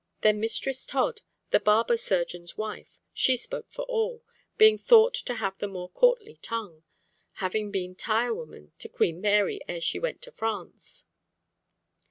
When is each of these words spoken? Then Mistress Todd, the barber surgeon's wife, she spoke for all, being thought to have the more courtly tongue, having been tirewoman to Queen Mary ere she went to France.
Then 0.21 0.39
Mistress 0.39 0.87
Todd, 0.87 1.21
the 1.51 1.59
barber 1.59 1.95
surgeon's 1.95 2.57
wife, 2.57 2.97
she 3.13 3.35
spoke 3.37 3.69
for 3.69 3.83
all, 3.85 4.23
being 4.57 4.75
thought 4.79 5.13
to 5.13 5.35
have 5.35 5.59
the 5.59 5.67
more 5.67 5.89
courtly 5.91 6.37
tongue, 6.37 6.81
having 7.33 7.69
been 7.69 7.93
tirewoman 7.93 8.71
to 8.79 8.89
Queen 8.89 9.21
Mary 9.21 9.61
ere 9.69 9.79
she 9.79 9.99
went 9.99 10.23
to 10.23 10.31
France. 10.31 11.05